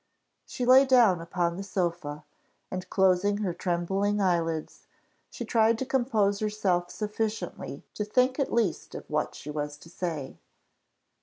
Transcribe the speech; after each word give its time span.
She 0.47 0.65
lay 0.65 0.83
down 0.83 1.21
upon 1.21 1.57
the 1.57 1.63
sofa, 1.63 2.23
and 2.71 2.89
closing 2.89 3.37
her 3.37 3.53
trembling 3.53 4.19
eyelids, 4.19 4.87
she 5.29 5.45
tried 5.45 5.77
to 5.77 5.85
compose 5.85 6.39
herself 6.39 6.89
sufficiently 6.89 7.83
to 7.93 8.03
think 8.03 8.39
at 8.39 8.51
least 8.51 8.95
of 8.95 9.07
what 9.11 9.35
she 9.35 9.51
was 9.51 9.77
to 9.77 9.89
say. 9.89 10.39